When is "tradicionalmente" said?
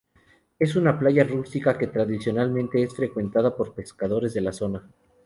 1.85-2.81